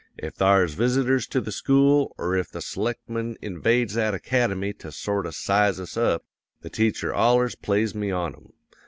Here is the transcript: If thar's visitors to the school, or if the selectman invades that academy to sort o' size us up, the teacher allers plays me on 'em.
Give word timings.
If 0.17 0.33
thar's 0.33 0.73
visitors 0.73 1.27
to 1.27 1.39
the 1.39 1.51
school, 1.51 2.15
or 2.17 2.35
if 2.35 2.49
the 2.49 2.59
selectman 2.59 3.37
invades 3.39 3.93
that 3.93 4.15
academy 4.15 4.73
to 4.79 4.91
sort 4.91 5.27
o' 5.27 5.29
size 5.29 5.79
us 5.79 5.95
up, 5.95 6.23
the 6.61 6.71
teacher 6.71 7.13
allers 7.13 7.53
plays 7.53 7.93
me 7.93 8.09
on 8.09 8.33
'em. 8.33 8.53